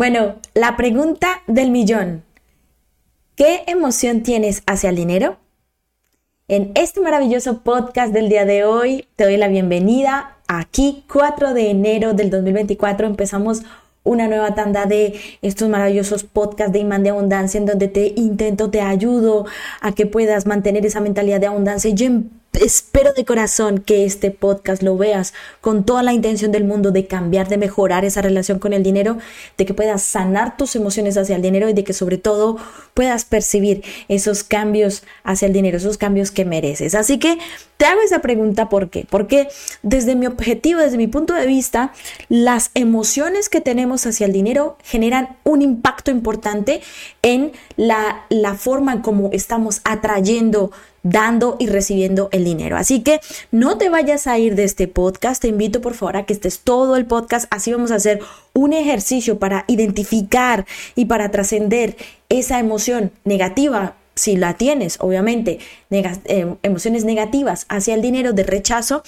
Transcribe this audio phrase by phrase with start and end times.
[0.00, 2.22] Bueno, la pregunta del millón.
[3.36, 5.36] ¿Qué emoción tienes hacia el dinero?
[6.48, 10.38] En este maravilloso podcast del día de hoy te doy la bienvenida.
[10.48, 13.60] Aquí, 4 de enero del 2024, empezamos
[14.02, 18.70] una nueva tanda de estos maravillosos podcasts de imán de abundancia en donde te intento,
[18.70, 19.44] te ayudo
[19.82, 21.90] a que puedas mantener esa mentalidad de abundancia.
[21.90, 22.08] Yo
[22.52, 27.06] espero de corazón que este podcast lo veas con toda la intención del mundo de
[27.06, 29.18] cambiar, de mejorar esa relación con el dinero,
[29.56, 32.56] de que puedas sanar tus emociones hacia el dinero y de que sobre todo
[32.94, 36.94] puedas percibir esos cambios hacia el dinero, esos cambios que mereces.
[36.94, 37.38] Así que
[37.76, 39.06] te hago esa pregunta ¿por qué?
[39.08, 39.48] Porque
[39.82, 41.92] desde mi objetivo, desde mi punto de vista,
[42.28, 46.82] las emociones que tenemos hacia el dinero generan un impacto importante
[47.22, 50.72] en la, la forma en cómo estamos atrayendo
[51.02, 52.76] dando y recibiendo el dinero.
[52.76, 56.26] Así que no te vayas a ir de este podcast, te invito por favor a
[56.26, 58.20] que estés todo el podcast, así vamos a hacer
[58.52, 61.96] un ejercicio para identificar y para trascender
[62.28, 69.02] esa emoción negativa si la tienes, obviamente, eh, emociones negativas hacia el dinero de rechazo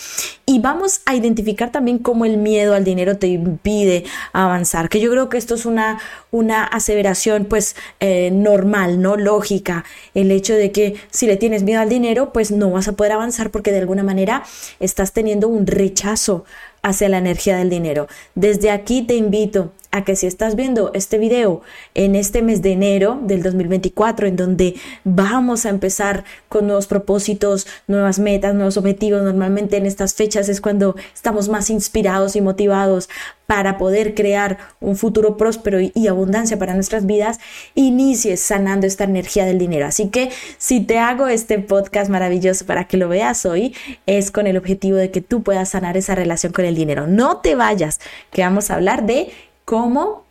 [0.46, 5.10] y vamos a identificar también cómo el miedo al dinero te impide avanzar, que yo
[5.10, 5.98] creo que esto es una,
[6.30, 11.80] una aseveración pues eh, normal, no lógica, el hecho de que si le tienes miedo
[11.80, 14.44] al dinero pues no vas a poder avanzar porque de alguna manera
[14.80, 16.44] estás teniendo un rechazo
[16.82, 18.08] hacia la energía del dinero.
[18.34, 21.60] Desde aquí te invito a que si estás viendo este video
[21.94, 27.66] en este mes de enero del 2024, en donde vamos a empezar con nuevos propósitos,
[27.86, 33.10] nuevas metas, nuevos objetivos, normalmente en estas fechas es cuando estamos más inspirados y motivados
[33.46, 37.38] para poder crear un futuro próspero y, abundancia para nuestras vidas,
[37.74, 39.84] inicies sanando esta energía del dinero.
[39.84, 43.74] Así que si te hago este podcast maravilloso para que lo veas hoy,
[44.06, 47.06] es con el objetivo de que tú puedas sanar esa relación con el dinero.
[47.06, 49.30] No te vayas, que vamos a hablar de
[49.64, 50.24] cómo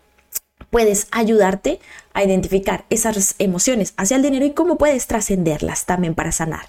[0.70, 1.80] puedes ayudarte
[2.14, 6.66] a identificar esas emociones hacia el dinero y cómo puedes trascenderlas también para sanar.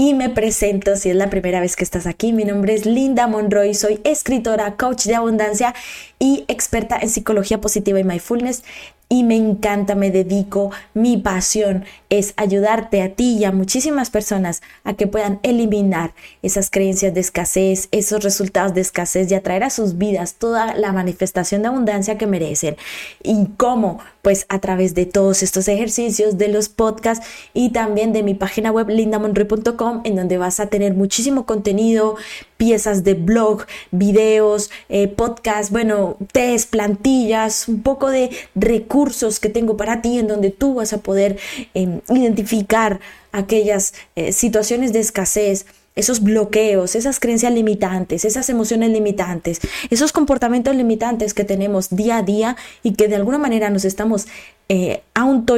[0.00, 2.32] Y me presento si es la primera vez que estás aquí.
[2.32, 5.74] Mi nombre es Linda Monroy, soy escritora, coach de abundancia
[6.20, 8.62] y experta en psicología positiva y mindfulness
[9.08, 14.62] y me encanta, me dedico, mi pasión es ayudarte a ti y a muchísimas personas
[14.84, 19.70] a que puedan eliminar esas creencias de escasez, esos resultados de escasez y atraer a
[19.70, 22.76] sus vidas toda la manifestación de abundancia que merecen.
[23.22, 24.00] ¿Y cómo?
[24.22, 28.70] Pues a través de todos estos ejercicios, de los podcasts y también de mi página
[28.70, 32.16] web lindamonroy.com en donde vas a tener muchísimo contenido,
[32.56, 39.76] piezas de blog, videos, eh, podcasts, bueno, test, plantillas, un poco de recursos que tengo
[39.76, 41.38] para ti en donde tú vas a poder
[41.74, 43.00] em, identificar
[43.32, 45.66] aquellas eh, situaciones de escasez,
[45.98, 49.60] esos bloqueos, esas creencias limitantes, esas emociones limitantes,
[49.90, 54.28] esos comportamientos limitantes que tenemos día a día y que de alguna manera nos estamos
[54.68, 55.56] eh, auto,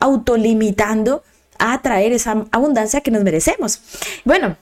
[0.00, 1.22] autolimitando
[1.58, 3.80] a atraer esa abundancia que nos merecemos.
[4.24, 4.56] Bueno,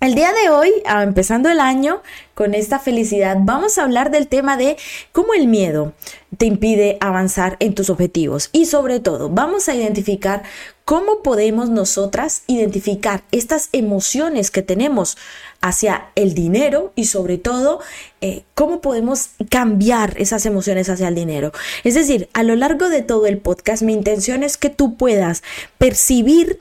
[0.00, 2.02] el día de hoy, ah, empezando el año
[2.34, 4.76] con esta felicidad, vamos a hablar del tema de
[5.10, 5.92] cómo el miedo
[6.36, 10.44] te impide avanzar en tus objetivos y sobre todo vamos a identificar
[10.88, 15.18] cómo podemos nosotras identificar estas emociones que tenemos
[15.60, 17.80] hacia el dinero y sobre todo
[18.22, 21.52] eh, cómo podemos cambiar esas emociones hacia el dinero.
[21.84, 25.42] Es decir, a lo largo de todo el podcast mi intención es que tú puedas
[25.76, 26.58] percibir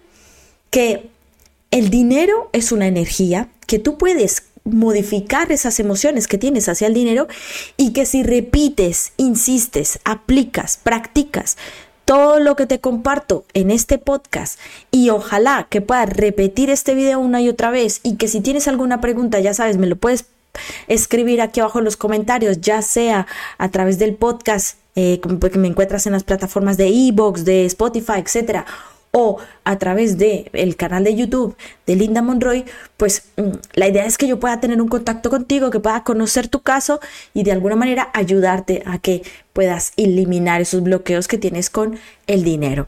[0.71, 1.09] que
[1.71, 6.93] el dinero es una energía que tú puedes modificar esas emociones que tienes hacia el
[6.93, 7.29] dinero
[7.77, 11.55] y que si repites, insistes, aplicas, practicas
[12.07, 14.57] todo lo que te comparto en este podcast
[14.91, 18.69] y ojalá que puedas repetir este video una y otra vez y que si tienes
[18.69, 20.25] alguna pregunta ya sabes me lo puedes
[20.87, 25.67] escribir aquí abajo en los comentarios ya sea a través del podcast eh, que me
[25.67, 28.65] encuentras en las plataformas de Evox, de Spotify, etcétera
[29.11, 32.65] o a través del el canal de YouTube de Linda Monroy,
[32.97, 36.47] pues mm, la idea es que yo pueda tener un contacto contigo, que pueda conocer
[36.47, 36.99] tu caso
[37.33, 39.23] y de alguna manera ayudarte a que
[39.53, 42.87] puedas eliminar esos bloqueos que tienes con el dinero.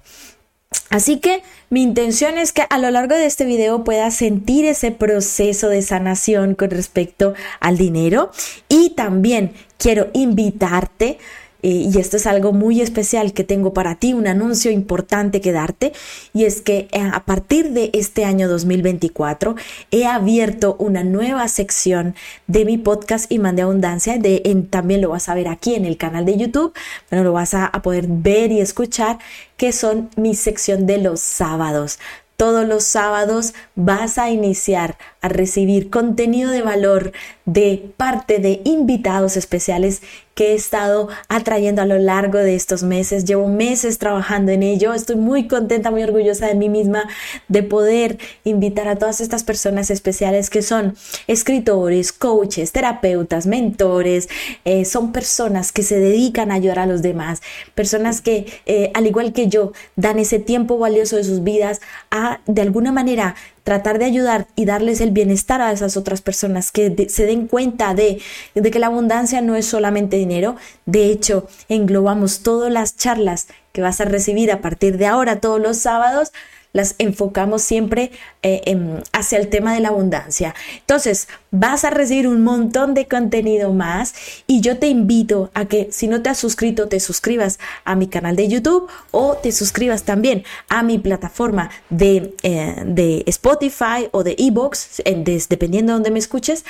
[0.92, 4.92] Así que mi intención es que a lo largo de este video puedas sentir ese
[4.92, 8.32] proceso de sanación con respecto al dinero
[8.68, 11.18] y también quiero invitarte
[11.62, 15.52] eh, y esto es algo muy especial que tengo para ti, un anuncio importante que
[15.52, 15.94] darte,
[16.34, 19.56] y es que eh, a partir de este año 2024
[19.92, 22.16] he abierto una nueva sección
[22.48, 24.40] de mi podcast Imán de Abundancia, de,
[24.70, 26.74] también lo vas a ver aquí en el canal de YouTube,
[27.10, 29.20] pero lo vas a poder ver y escuchar,
[29.58, 32.00] que son mi sección de los sábados.
[32.38, 37.12] Todos los sábados vas a iniciar a recibir contenido de valor
[37.46, 40.02] de parte de invitados especiales
[40.40, 43.26] que he estado atrayendo a lo largo de estos meses.
[43.26, 44.94] Llevo meses trabajando en ello.
[44.94, 47.10] Estoy muy contenta, muy orgullosa de mí misma
[47.50, 50.96] de poder invitar a todas estas personas especiales que son
[51.28, 54.30] escritores, coaches, terapeutas, mentores.
[54.64, 57.42] Eh, son personas que se dedican a ayudar a los demás.
[57.76, 61.82] Personas que, eh, al igual que yo, dan ese tiempo valioso de sus vidas
[62.12, 66.72] a, de alguna manera, tratar de ayudar y darles el bienestar a esas otras personas,
[66.72, 68.22] que se den cuenta de,
[68.56, 70.56] de que la abundancia no es solamente dinero.
[70.86, 75.62] De hecho, englobamos todas las charlas que vas a recibir a partir de ahora, todos
[75.62, 76.32] los sábados,
[76.72, 78.12] las enfocamos siempre
[78.44, 78.78] eh,
[79.12, 80.54] hacia el tema de la abundancia.
[80.80, 84.14] Entonces, vas a recibir un montón de contenido más
[84.46, 88.08] y yo te invito a que si no te has suscrito, te suscribas a mi
[88.08, 94.24] canal de YouTube o te suscribas también a mi plataforma de, eh, de Spotify o
[94.24, 95.02] de Ebox,
[95.50, 96.66] dependiendo de donde me escuches,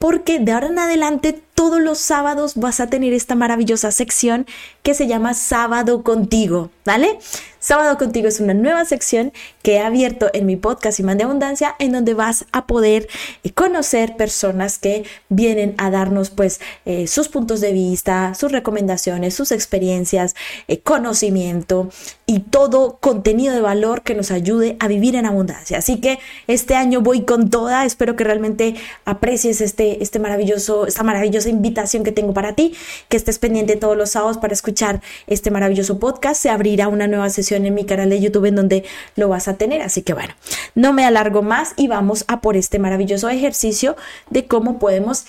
[0.00, 4.46] porque de ahora en adelante todos los sábados vas a tener esta maravillosa sección
[4.82, 7.18] que se llama Sábado contigo, ¿vale?
[7.62, 11.74] Sábado contigo es una nueva sección que he abierto en mi podcast Imán de Abundancia
[11.78, 13.06] en donde vas a poder
[13.44, 19.34] eh, conocer personas que vienen a darnos pues eh, sus puntos de vista, sus recomendaciones,
[19.34, 20.34] sus experiencias,
[20.68, 21.90] eh, conocimiento
[22.24, 25.76] y todo contenido de valor que nos ayude a vivir en abundancia.
[25.76, 31.02] Así que este año voy con toda, espero que realmente aprecies este, este maravilloso, esta
[31.02, 32.72] maravillosa invitación que tengo para ti,
[33.10, 36.40] que estés pendiente todos los sábados para escuchar este maravilloso podcast.
[36.40, 38.84] Se abrirá una nueva sesión en mi canal de YouTube en donde
[39.16, 39.82] lo vas a tener.
[39.82, 40.34] Así que bueno,
[40.74, 43.96] no me alargo más y vamos a por este maravilloso ejercicio
[44.30, 45.26] de cómo podemos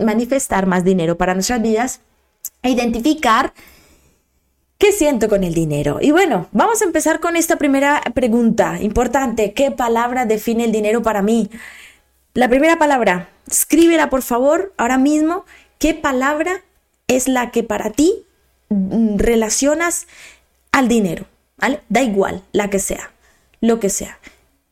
[0.00, 2.00] manifestar más dinero para nuestras vidas
[2.62, 3.52] e identificar
[4.78, 6.00] ¿Qué siento con el dinero?
[6.02, 9.54] Y bueno, vamos a empezar con esta primera pregunta importante.
[9.54, 11.48] ¿Qué palabra define el dinero para mí?
[12.34, 15.46] La primera palabra, escríbela por favor ahora mismo.
[15.78, 16.62] ¿Qué palabra
[17.08, 18.26] es la que para ti
[18.68, 20.06] mm, relacionas
[20.76, 21.24] al dinero?
[21.56, 21.80] ¿Vale?
[21.88, 23.10] Da igual, la que sea,
[23.62, 24.18] lo que sea.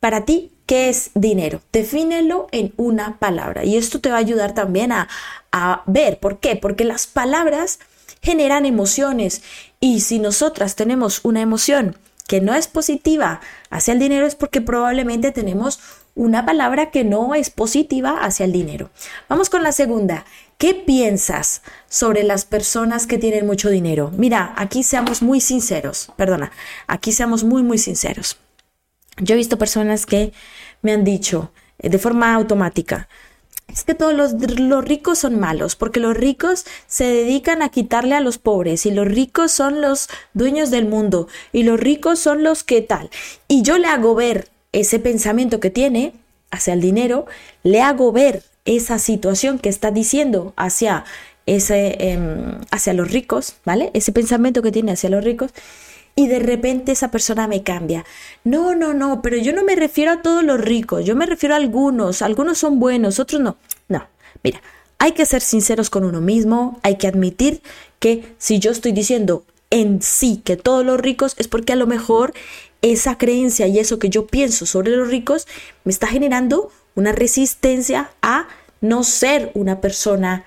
[0.01, 1.63] Para ti, ¿qué es dinero?
[1.73, 3.65] Defínelo en una palabra.
[3.65, 5.09] Y esto te va a ayudar también a,
[5.51, 6.19] a ver.
[6.21, 6.57] ¿Por qué?
[6.57, 7.79] Porque las palabras
[8.21, 9.43] generan emociones.
[9.81, 11.97] Y si nosotras tenemos una emoción
[12.27, 13.41] que no es positiva
[13.71, 15.81] hacia el dinero es porque probablemente tenemos
[16.15, 18.91] una palabra que no es positiva hacia el dinero.
[19.29, 20.27] Vamos con la segunda.
[20.59, 24.11] ¿Qué piensas sobre las personas que tienen mucho dinero?
[24.17, 26.53] Mira, aquí seamos muy sinceros, perdona,
[26.87, 28.39] aquí seamos muy, muy sinceros.
[29.19, 30.33] Yo he visto personas que
[30.83, 33.09] me han dicho eh, de forma automática,
[33.67, 38.15] es que todos los, los, ricos son malos, porque los ricos se dedican a quitarle
[38.15, 42.45] a los pobres y los ricos son los dueños del mundo y los ricos son
[42.45, 43.11] los que tal.
[43.49, 46.13] Y yo le hago ver ese pensamiento que tiene
[46.51, 47.27] hacia el dinero,
[47.63, 51.05] le hago ver esa situación que está diciendo hacia,
[51.47, 53.91] ese, em, hacia los ricos, ¿vale?
[53.95, 55.51] Ese pensamiento que tiene hacia los ricos.
[56.17, 58.05] Y de repente esa persona me cambia.
[58.45, 61.55] No, no, no, pero yo no me refiero a todos los ricos, yo me refiero
[61.55, 63.57] a algunos, algunos son buenos, otros no.
[63.89, 64.07] No,
[64.45, 64.63] mira,
[64.99, 67.63] hay que ser sinceros con uno mismo, hay que admitir
[67.99, 71.89] que si yo estoy diciendo en sí que todos los ricos es porque a lo
[71.89, 72.33] mejor
[72.81, 75.49] esa creencia y eso que yo pienso sobre los ricos
[75.85, 78.49] me está generando una resistencia a
[78.81, 80.45] no ser una persona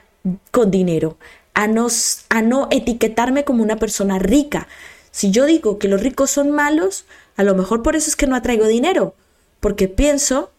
[0.51, 1.18] con dinero,
[1.54, 1.88] a no,
[2.30, 4.68] a no etiquetarme como una persona rica.
[5.12, 8.27] Si yo digo que los ricos son malos, a lo mejor por eso es que
[8.27, 9.16] no atraigo dinero,
[9.60, 10.51] porque pienso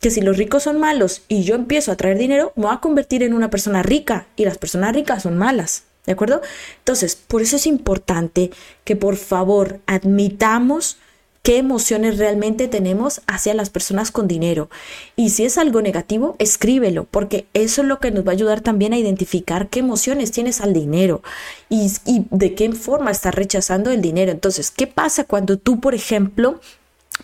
[0.00, 2.80] que si los ricos son malos y yo empiezo a traer dinero, me voy a
[2.80, 5.84] convertir en una persona rica y las personas ricas son malas.
[6.06, 6.42] ¿De acuerdo?
[6.78, 8.50] Entonces, por eso es importante
[8.84, 10.98] que por favor admitamos
[11.44, 14.70] qué emociones realmente tenemos hacia las personas con dinero.
[15.14, 18.62] Y si es algo negativo, escríbelo, porque eso es lo que nos va a ayudar
[18.62, 21.22] también a identificar qué emociones tienes al dinero
[21.68, 21.92] y,
[22.30, 24.32] de qué forma estás rechazando el dinero.
[24.32, 26.60] Entonces, ¿qué pasa cuando tú, por ejemplo,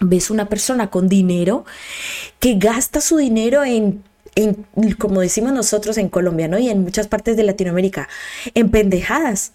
[0.00, 1.64] ves una persona con dinero
[2.40, 4.04] que gasta su dinero en
[4.36, 4.64] en,
[4.98, 6.56] como decimos nosotros en Colombia, ¿no?
[6.58, 8.08] Y en muchas partes de Latinoamérica,
[8.54, 9.52] en pendejadas.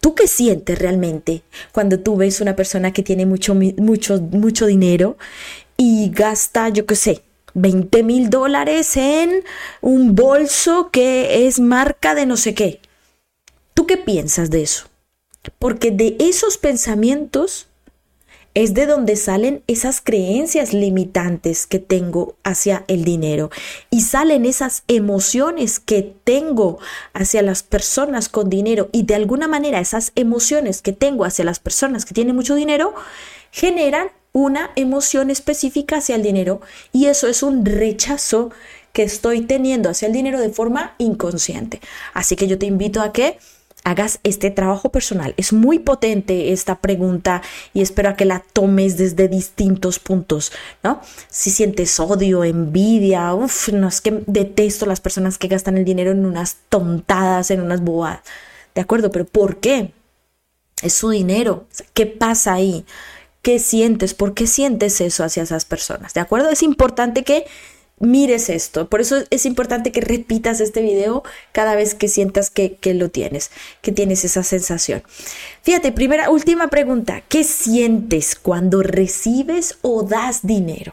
[0.00, 5.16] ¿Tú qué sientes realmente cuando tú ves una persona que tiene mucho, mucho, mucho dinero
[5.76, 7.22] y gasta, yo qué sé,
[7.54, 9.44] 20 mil dólares en
[9.80, 12.80] un bolso que es marca de no sé qué?
[13.74, 14.86] ¿Tú qué piensas de eso?
[15.58, 17.66] Porque de esos pensamientos
[18.54, 23.50] es de donde salen esas creencias limitantes que tengo hacia el dinero.
[23.90, 26.78] Y salen esas emociones que tengo
[27.14, 28.88] hacia las personas con dinero.
[28.92, 32.94] Y de alguna manera esas emociones que tengo hacia las personas que tienen mucho dinero
[33.50, 36.60] generan una emoción específica hacia el dinero.
[36.92, 38.50] Y eso es un rechazo
[38.92, 41.80] que estoy teniendo hacia el dinero de forma inconsciente.
[42.12, 43.38] Así que yo te invito a que
[43.84, 45.34] hagas este trabajo personal.
[45.36, 47.42] Es muy potente esta pregunta
[47.74, 51.00] y espero a que la tomes desde distintos puntos, ¿no?
[51.28, 56.12] Si sientes odio, envidia, uff, no es que detesto las personas que gastan el dinero
[56.12, 58.20] en unas tontadas, en unas bobadas.
[58.74, 59.92] De acuerdo, pero ¿por qué?
[60.82, 61.66] Es su dinero.
[61.94, 62.84] ¿Qué pasa ahí?
[63.42, 64.14] ¿Qué sientes?
[64.14, 66.14] ¿Por qué sientes eso hacia esas personas?
[66.14, 66.48] ¿De acuerdo?
[66.50, 67.46] Es importante que
[68.02, 68.88] mires esto.
[68.88, 73.50] Por eso es importante que repitas este video cada vez que sientas que, lo tienes,
[73.80, 75.02] que tienes esa sensación.
[75.62, 77.22] Fíjate, primera, última pregunta.
[77.28, 80.92] ¿Qué sientes cuando recibes o das dinero?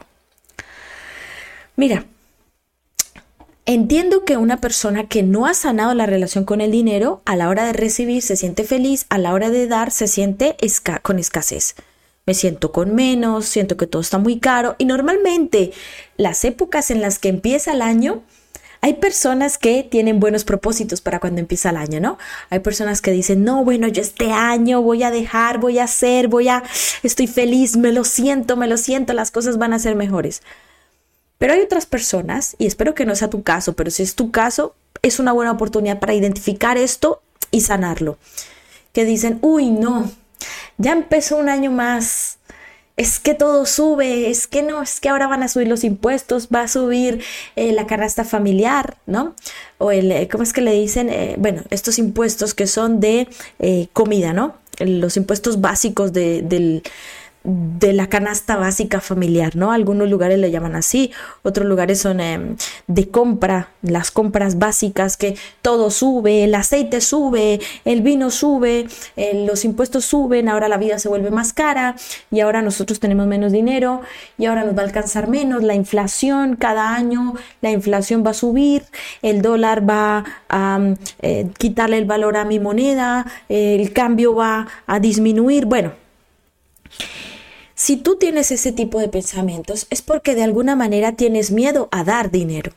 [1.76, 2.06] Mira,
[3.66, 7.50] Entiendo que una persona que no ha sanado la relación con el dinero, a la
[7.50, 10.58] hora de recibir se siente feliz, a la hora de dar se siente
[11.04, 11.76] con escasez
[12.30, 15.72] me siento con menos, siento que todo está muy caro y normalmente
[16.16, 18.22] las épocas en las que empieza el año,
[18.82, 22.20] hay personas que tienen buenos propósitos para cuando empieza el año, ¿no?
[22.52, 26.28] Hay personas que dicen, no, bueno, yo este año voy a dejar, voy a hacer,
[26.28, 26.62] voy a,
[27.02, 30.44] estoy feliz, me lo siento, me lo siento, las cosas van a ser mejores.
[31.40, 34.30] Pero hay otras personas, y espero que no sea tu caso, pero si es tu
[34.30, 38.20] caso, es una buena oportunidad para identificar esto y sanarlo.
[38.94, 40.12] Que dicen, uy, no,
[40.80, 42.19] ya empezó un año más.
[43.00, 46.50] Es que todo sube, es que no, es que ahora van a subir los impuestos,
[46.54, 47.24] va a subir
[47.56, 49.36] eh, la canasta familiar, ¿no?
[49.78, 51.08] O el, eh, ¿cómo es que le dicen?
[51.08, 53.30] Eh, bueno, estos impuestos que son de
[53.94, 54.56] comida, ¿no?
[54.80, 56.84] Los impuestos básicos de, del,
[57.44, 59.72] de la canasta básica familiar, ¿no?
[59.72, 65.38] Algunos lugares le llaman así, otros lugares son em, de compra, las compras básicas que
[65.62, 71.00] todo sube, el aceite sube, el vino sube, eh, los impuestos suben, ahora la vida
[71.00, 71.96] se vuelve más cara
[72.30, 74.02] y ahora nosotros tenemos menos dinero
[74.38, 78.34] y ahora nos va a alcanzar menos, la inflación cada año, la inflación va a
[78.34, 78.84] subir,
[79.22, 80.80] el dólar va a
[81.22, 86.09] eh, quitarle el valor a mi moneda, el cambio va a disminuir, bueno
[87.80, 92.04] si tú tienes ese tipo de pensamientos es porque de alguna manera tienes miedo a
[92.04, 92.74] dar dinero.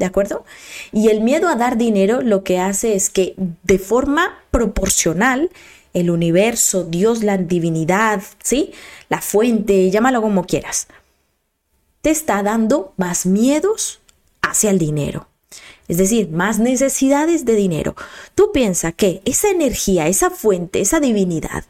[0.00, 0.44] ¿De acuerdo?
[0.90, 5.50] Y el miedo a dar dinero lo que hace es que de forma proporcional
[5.94, 8.72] el universo, Dios, la divinidad, ¿sí?
[9.08, 10.88] La fuente, llámalo como quieras,
[12.02, 14.00] te está dando más miedos
[14.42, 15.28] hacia el dinero.
[15.86, 17.94] Es decir, más necesidades de dinero.
[18.34, 21.64] Tú piensas que esa energía, esa fuente, esa divinidad,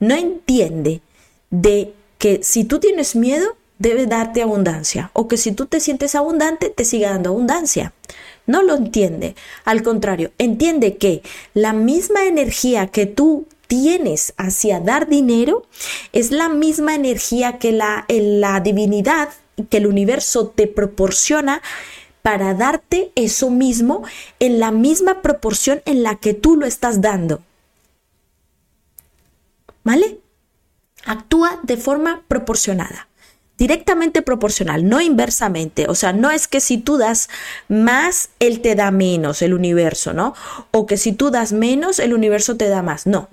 [0.00, 1.00] no entiende
[1.52, 6.14] de que si tú tienes miedo, debe darte abundancia, o que si tú te sientes
[6.16, 7.92] abundante, te siga dando abundancia.
[8.46, 9.36] No lo entiende.
[9.64, 11.22] Al contrario, entiende que
[11.54, 15.66] la misma energía que tú tienes hacia dar dinero
[16.12, 19.28] es la misma energía que la, la divinidad,
[19.68, 21.62] que el universo te proporciona
[22.22, 24.04] para darte eso mismo
[24.38, 27.42] en la misma proporción en la que tú lo estás dando.
[29.84, 30.20] ¿Vale?
[31.04, 33.08] Actúa de forma proporcionada
[33.62, 35.86] directamente proporcional, no inversamente.
[35.88, 37.28] O sea, no es que si tú das
[37.68, 40.34] más, él te da menos, el universo, ¿no?
[40.72, 43.06] O que si tú das menos, el universo te da más.
[43.06, 43.28] No,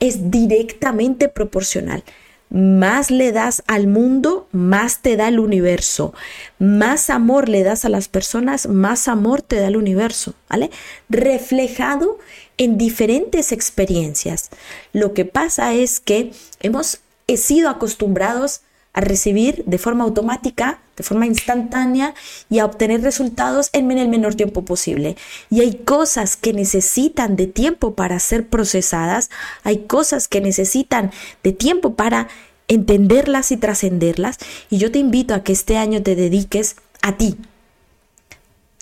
[0.00, 2.02] es directamente proporcional.
[2.48, 6.14] Más le das al mundo, más te da el universo.
[6.58, 10.70] Más amor le das a las personas, más amor te da el universo, ¿vale?
[11.10, 12.18] Reflejado
[12.56, 14.48] en diferentes experiencias.
[14.92, 18.62] Lo que pasa es que hemos he sido acostumbrados
[18.94, 22.14] a recibir de forma automática, de forma instantánea
[22.48, 25.16] y a obtener resultados en el menor tiempo posible.
[25.50, 29.30] Y hay cosas que necesitan de tiempo para ser procesadas,
[29.64, 31.10] hay cosas que necesitan
[31.42, 32.28] de tiempo para
[32.68, 34.38] entenderlas y trascenderlas.
[34.70, 37.36] Y yo te invito a que este año te dediques a ti.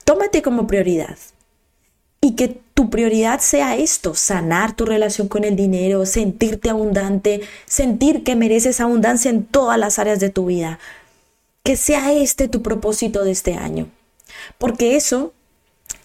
[0.04, 1.16] Tómate como prioridad
[2.20, 8.24] y que tu prioridad sea esto, sanar tu relación con el dinero, sentirte abundante, sentir
[8.24, 10.80] que mereces abundancia en todas las áreas de tu vida.
[11.62, 13.86] Que sea este tu propósito de este año.
[14.58, 15.32] Porque eso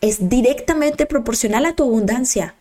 [0.01, 2.53] es directamente proporcional a tu abundancia.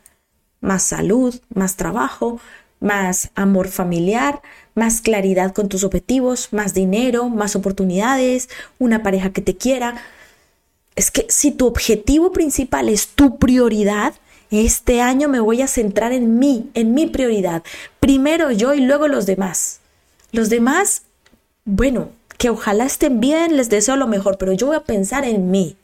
[0.62, 2.40] Más salud, más trabajo,
[2.80, 4.40] más amor familiar,
[4.74, 10.02] más claridad con tus objetivos, más dinero, más oportunidades, una pareja que te quiera,
[10.96, 14.14] es que si tu objetivo principal es tu prioridad,
[14.50, 17.62] este año me voy a centrar en mí, en mi prioridad.
[18.00, 19.80] Primero yo y luego los demás.
[20.32, 21.02] Los demás,
[21.64, 25.50] bueno, que ojalá estén bien, les deseo lo mejor, pero yo voy a pensar en
[25.50, 25.76] mí.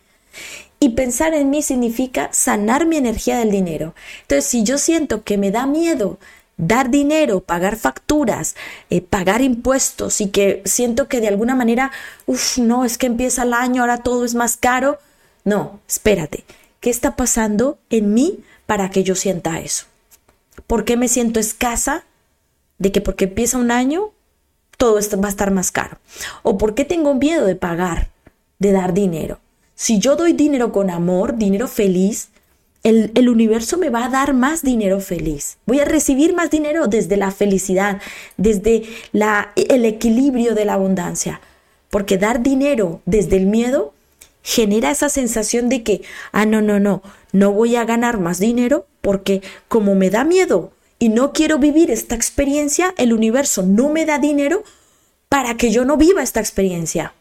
[0.80, 3.94] Y pensar en mí significa sanar mi energía del dinero.
[4.22, 6.18] Entonces, si yo siento que me da miedo
[6.56, 8.54] dar dinero, pagar facturas,
[8.90, 11.90] eh, pagar impuestos y que siento que de alguna manera,
[12.26, 14.98] uff, no, es que empieza el año, ahora todo es más caro.
[15.44, 16.44] No, espérate,
[16.80, 19.86] ¿qué está pasando en mí para que yo sienta eso?
[20.66, 22.04] ¿Por qué me siento escasa?
[22.78, 24.10] De que porque empieza un año,
[24.76, 25.98] todo va a estar más caro.
[26.42, 28.10] ¿O por qué tengo miedo de pagar,
[28.58, 29.38] de dar dinero?
[29.74, 32.30] Si yo doy dinero con amor, dinero feliz,
[32.82, 35.58] el, universo me va a dar más dinero feliz.
[35.66, 38.00] Voy a recibir más dinero desde la felicidad,
[38.36, 41.40] desde la, el equilibrio de la abundancia.
[41.90, 43.92] Porque dar dinero desde el miedo
[44.42, 48.86] genera esa sensación de que, ah, no, no, no, no voy a ganar más dinero
[49.00, 54.04] porque como me da miedo y no quiero vivir esta experiencia, el universo no me
[54.06, 54.64] da dinero
[55.28, 57.14] para que yo no viva esta experiencia.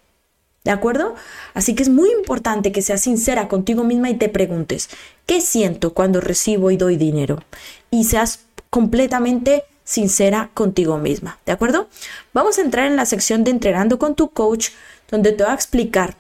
[0.63, 1.15] ¿De acuerdo?
[1.53, 4.89] Así que es muy importante que seas sincera contigo misma y te preguntes,
[5.25, 7.43] ¿qué siento cuando recibo y doy dinero?
[7.89, 11.39] Y seas completamente sincera contigo misma.
[11.45, 11.89] ¿De acuerdo?
[12.33, 14.69] Vamos a entrar en la sección de entrenando con tu coach,
[15.09, 16.15] donde te voy a explicar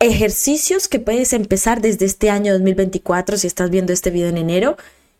[0.00, 4.78] ejercicios que puedes empezar desde este año 2024 si estás viendo este video en enero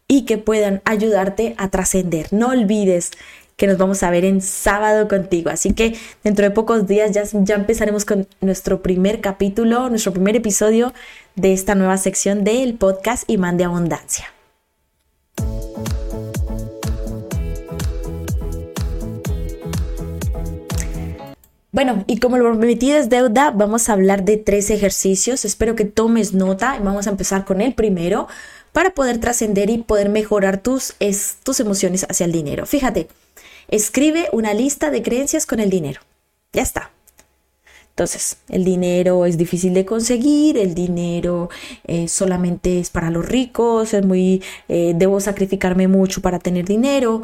[0.08, 2.32] y que puedan ayudarte a trascender.
[2.32, 3.12] No olvides
[3.60, 5.50] que nos vamos a ver en sábado contigo.
[5.50, 10.34] Así que dentro de pocos días ya, ya empezaremos con nuestro primer capítulo, nuestro primer
[10.34, 10.94] episodio
[11.36, 14.32] de esta nueva sección del podcast Imán de Abundancia.
[21.70, 25.44] Bueno, y como lo prometí es deuda, vamos a hablar de tres ejercicios.
[25.44, 28.26] Espero que tomes nota y vamos a empezar con el primero
[28.72, 30.94] para poder trascender y poder mejorar tus,
[31.44, 32.64] tus emociones hacia el dinero.
[32.64, 33.08] Fíjate,
[33.70, 36.00] Escribe una lista de creencias con el dinero.
[36.52, 36.90] Ya está.
[37.90, 41.50] Entonces, el dinero es difícil de conseguir, el dinero
[41.86, 47.22] eh, solamente es para los ricos, es muy, eh, debo sacrificarme mucho para tener dinero.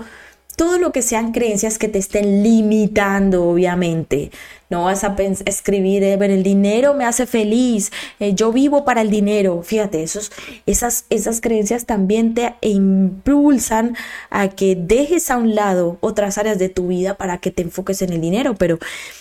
[0.56, 4.30] Todo lo que sean creencias que te estén limitando, obviamente.
[4.68, 9.10] No vas a escribir, eh, el dinero me hace feliz, eh, yo vivo para el
[9.10, 9.62] dinero.
[9.62, 10.32] Fíjate, esos,
[10.66, 13.96] esas, esas creencias también te impulsan
[14.30, 18.02] a que dejes a un lado otras áreas de tu vida para que te enfoques
[18.02, 18.78] en el dinero, pero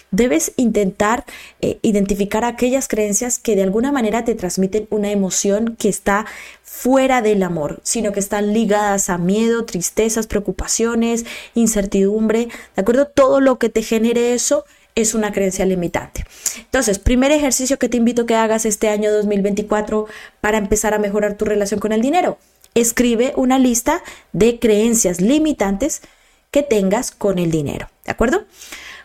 [0.09, 1.25] debes intentar
[1.61, 6.25] eh, identificar aquellas creencias que de alguna manera te transmiten una emoción que está
[6.63, 13.05] fuera del amor, sino que están ligadas a miedo, tristezas, preocupaciones, incertidumbre, ¿de acuerdo?
[13.07, 16.25] Todo lo que te genere eso es una creencia limitante.
[16.57, 20.07] Entonces, primer ejercicio que te invito a que hagas este año 2024
[20.41, 22.37] para empezar a mejorar tu relación con el dinero.
[22.73, 26.01] Escribe una lista de creencias limitantes
[26.49, 27.89] que tengas con el dinero.
[28.05, 28.45] ¿De acuerdo?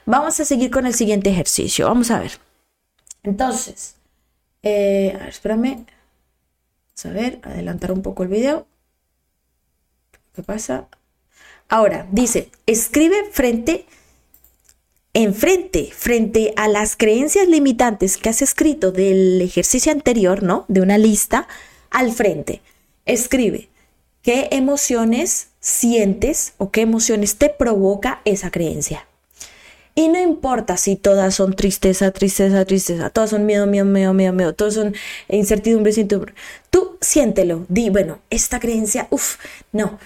[0.06, 1.86] Vamos a seguir con el siguiente ejercicio.
[1.86, 2.32] Vamos a ver.
[3.24, 3.96] Entonces,
[4.62, 5.86] eh, a ver, espérame.
[7.04, 8.66] Vamos a ver, adelantar un poco el video.
[10.34, 10.86] ¿Qué pasa?
[11.68, 13.86] Ahora, dice, escribe frente
[15.22, 20.64] enfrente, frente a las creencias limitantes que has escrito del ejercicio anterior, ¿no?
[20.68, 21.46] De una lista,
[21.90, 22.62] al frente.
[23.04, 23.68] Escribe
[24.22, 29.06] qué emociones sientes o qué emociones te provoca esa creencia.
[29.94, 34.32] Y no importa si todas son tristeza, tristeza, tristeza, todas son miedo, miedo, miedo, miedo,
[34.32, 34.94] miedo, todas son
[35.28, 36.34] incertidumbre, incertidumbre.
[36.70, 39.36] Tú siéntelo, di, bueno, esta creencia, uff,
[39.72, 39.98] no,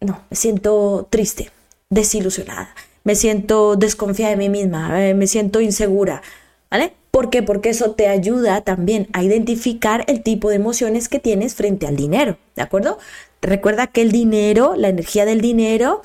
[0.00, 1.50] no, me siento triste,
[1.88, 6.22] desilusionada me siento desconfiada de mí misma, eh, me siento insegura,
[6.70, 6.92] ¿vale?
[7.10, 7.42] ¿Por qué?
[7.42, 11.96] Porque eso te ayuda también a identificar el tipo de emociones que tienes frente al
[11.96, 12.98] dinero, ¿de acuerdo?
[13.40, 16.02] Recuerda que el dinero, la energía del dinero,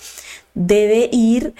[0.53, 1.55] debe ir,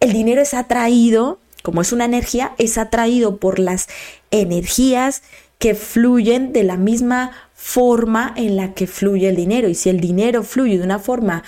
[0.00, 3.88] el dinero es atraído, como es una energía, es atraído por las
[4.30, 5.22] energías
[5.58, 9.68] que fluyen de la misma forma en la que fluye el dinero.
[9.68, 11.42] Y si el dinero fluye de una forma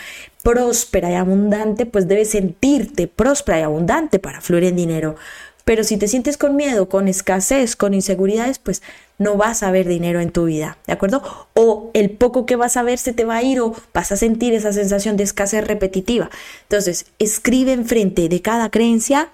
[0.47, 5.17] próspera y abundante, pues debes sentirte próspera y abundante para fluir en dinero.
[5.65, 8.81] Pero si te sientes con miedo, con escasez, con inseguridades, pues
[9.19, 11.49] no vas a ver dinero en tu vida, ¿de acuerdo?
[11.55, 14.17] O el poco que vas a ver se te va a ir o vas a
[14.17, 16.31] sentir esa sensación de escasez repetitiva.
[16.63, 19.31] Entonces, escribe enfrente de cada creencia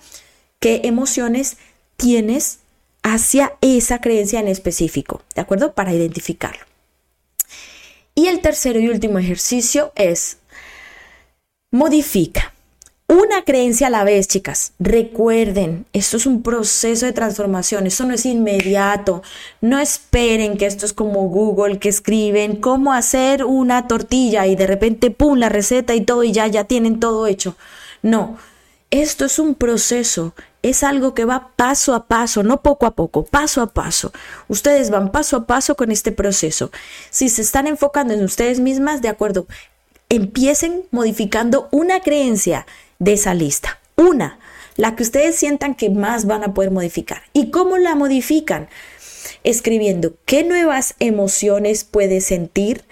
[0.61, 1.59] qué emociones
[1.98, 2.61] tienes
[3.03, 5.75] hacia esa creencia en específico, ¿de acuerdo?
[5.75, 6.64] Para identificarlo.
[8.14, 10.38] Y el tercero y último ejercicio es
[11.74, 12.52] Modifica.
[13.06, 14.74] Una creencia a la vez, chicas.
[14.78, 19.22] Recuerden, esto es un proceso de transformación, esto no es inmediato.
[19.62, 24.66] No esperen que esto es como Google, que escriben cómo hacer una tortilla y de
[24.66, 27.56] repente, ¡pum!, la receta y todo y ya, ya tienen todo hecho.
[28.02, 28.37] No,
[28.90, 33.24] esto es un proceso, es algo que va paso a paso, no poco a poco,
[33.24, 34.12] paso a paso.
[34.48, 36.70] Ustedes van paso a paso con este proceso.
[37.08, 39.46] Si se están enfocando en ustedes mismas, de acuerdo,
[40.12, 42.66] empiecen modificando una creencia
[42.98, 43.81] de esa lista.
[43.96, 44.38] Una,
[44.77, 47.22] la que ustedes sientan que más van a poder modificar.
[47.33, 48.68] ¿Y cómo la modifican?
[49.42, 52.85] Escribiendo qué nuevas emociones puede sentir,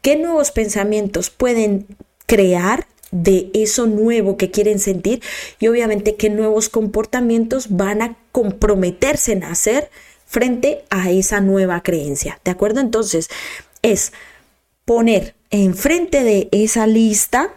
[0.00, 1.88] qué nuevos pensamientos pueden
[2.26, 5.20] crear de eso nuevo que quieren sentir
[5.58, 9.90] y obviamente qué nuevos comportamientos van a comprometerse en hacer
[10.24, 12.38] frente a esa nueva creencia.
[12.44, 12.78] ¿De acuerdo?
[12.78, 13.28] Entonces,
[13.82, 14.12] es
[14.84, 17.54] poner enfrente de esa lista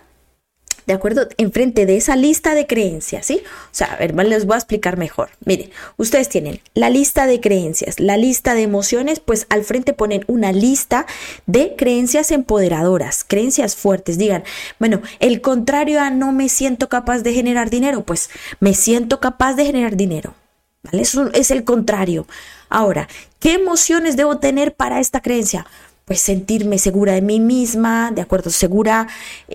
[0.86, 1.28] ¿de acuerdo?
[1.38, 3.42] Enfrente de esa lista de creencias, ¿sí?
[3.46, 5.30] O sea, a ver, les voy a explicar mejor.
[5.46, 10.24] Miren, ustedes tienen la lista de creencias, la lista de emociones, pues al frente ponen
[10.28, 11.06] una lista
[11.46, 14.18] de creencias empoderadoras, creencias fuertes.
[14.18, 14.44] Digan,
[14.80, 18.30] bueno, el contrario a no me siento capaz de generar dinero, pues
[18.60, 20.36] me siento capaz de generar dinero.
[20.84, 21.02] ¿Vale?
[21.02, 22.28] Eso es el contrario.
[22.68, 23.08] Ahora,
[23.40, 25.66] ¿qué emociones debo tener para esta creencia?
[26.06, 29.08] Pues sentirme segura de mí misma, de acuerdo, segura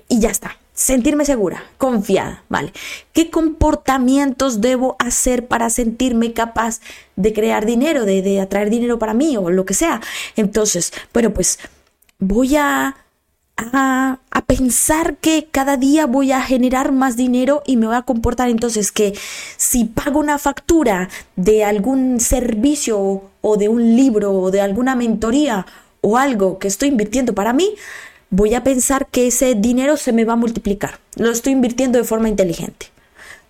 [0.08, 2.72] y ya está sentirme segura, confiada, ¿vale?
[3.12, 6.80] ¿Qué comportamientos debo hacer para sentirme capaz
[7.16, 10.00] de crear dinero, de, atraer dinero para mí o lo que sea?
[10.37, 11.58] Entonces, bueno, pues
[12.20, 12.96] voy a,
[13.56, 18.02] a, a, pensar que cada día voy a generar más dinero y me voy a
[18.02, 19.18] comportar entonces que
[19.56, 25.66] si pago una factura de algún servicio o de un libro o de alguna mentoría
[26.00, 27.74] o algo que estoy invirtiendo para mí,
[28.30, 31.00] voy a pensar que ese dinero se me va a multiplicar.
[31.16, 32.87] Lo estoy invirtiendo de forma inteligente.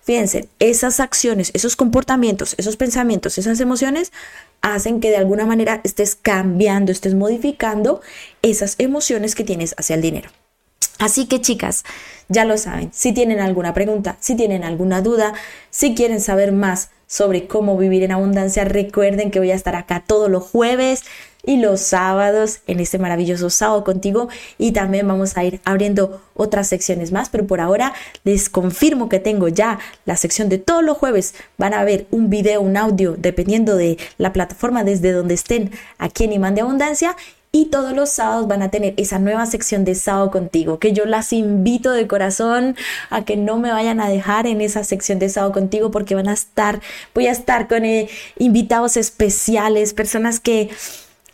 [0.03, 4.11] Fíjense, esas acciones, esos comportamientos, esos pensamientos, esas emociones
[4.61, 8.01] hacen que de alguna manera estés cambiando, estés modificando
[8.41, 10.29] esas emociones que tienes hacia el dinero.
[10.97, 11.83] Así que chicas,
[12.27, 15.33] ya lo saben, si tienen alguna pregunta, si tienen alguna duda,
[15.69, 20.03] si quieren saber más sobre cómo vivir en abundancia, recuerden que voy a estar acá
[20.05, 21.03] todos los jueves
[21.43, 26.67] y los sábados en este maravilloso sábado contigo y también vamos a ir abriendo otras
[26.67, 30.97] secciones más, pero por ahora les confirmo que tengo ya la sección de todos los
[30.97, 31.35] jueves.
[31.57, 36.25] Van a ver un video, un audio, dependiendo de la plataforma desde donde estén aquí
[36.25, 37.15] en Imán de Abundancia
[37.51, 41.05] y todos los sábados van a tener esa nueva sección de sábado contigo, que yo
[41.05, 42.75] las invito de corazón
[43.09, 46.29] a que no me vayan a dejar en esa sección de sábado contigo porque van
[46.29, 46.79] a estar,
[47.15, 50.69] voy a estar con eh, invitados especiales, personas que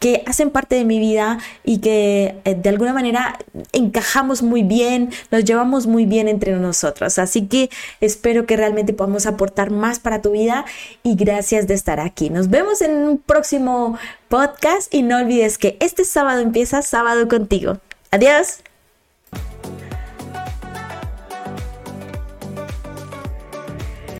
[0.06, 3.40] que hacen parte de mi vida y que eh, de alguna manera
[3.72, 7.18] encajamos muy bien, nos llevamos muy bien entre nosotros.
[7.18, 10.64] Así que espero que realmente podamos aportar más para tu vida
[11.02, 12.30] y gracias de estar aquí.
[12.30, 13.98] Nos vemos en un próximo
[14.30, 17.80] podcast y no olvides que este sábado empieza sábado contigo.
[18.12, 18.65] Adiós.